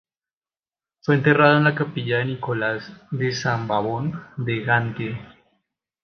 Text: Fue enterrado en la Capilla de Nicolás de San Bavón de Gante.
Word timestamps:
Fue 1.01 1.13
enterrado 1.13 1.57
en 1.59 1.63
la 1.65 1.75
Capilla 1.75 2.17
de 2.17 2.25
Nicolás 2.25 2.91
de 3.11 3.31
San 3.31 3.67
Bavón 3.67 4.19
de 4.35 4.63
Gante. 4.63 5.21